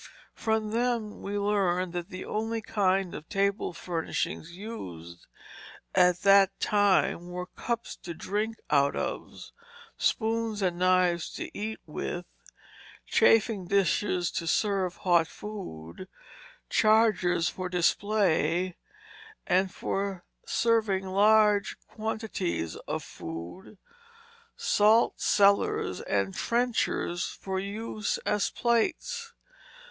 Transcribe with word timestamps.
From 0.33 0.71
them 0.71 1.21
we 1.21 1.37
learn 1.37 1.91
that 1.91 2.09
the 2.09 2.25
only 2.25 2.59
kind 2.59 3.13
of 3.13 3.29
table 3.29 3.71
furnishings 3.71 4.49
used 4.51 5.27
at 5.93 6.21
that 6.21 6.59
time 6.59 7.27
were 7.29 7.45
cups 7.45 7.97
to 7.97 8.15
drink 8.15 8.55
out 8.71 8.95
of; 8.95 9.51
spoons 9.99 10.63
and 10.63 10.79
knives 10.79 11.29
to 11.35 11.55
eat 11.55 11.79
with; 11.85 12.25
chafing 13.05 13.67
dishes 13.67 14.31
to 14.31 14.47
serve 14.47 14.95
hot 14.95 15.27
food; 15.27 16.07
chargers 16.67 17.47
for 17.47 17.69
display 17.69 18.75
and 19.45 19.71
for 19.71 20.23
serving 20.47 21.05
large 21.05 21.77
quantities 21.87 22.75
of 22.87 23.03
food; 23.03 23.77
salt 24.57 25.19
cellars, 25.21 26.01
and 26.01 26.33
trenchers 26.33 27.23
for 27.27 27.59
use 27.59 28.17
as 28.25 28.49
plates. 28.49 29.33